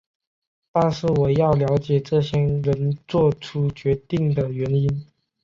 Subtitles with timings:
[0.71, 5.05] 但是我要了解这些人作出决定的原因。